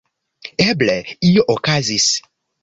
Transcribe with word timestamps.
Eble, 0.65 0.95
io 1.33 1.45
okazis. 1.57 2.09